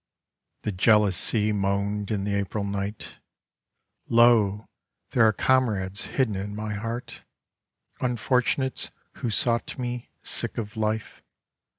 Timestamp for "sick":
10.23-10.57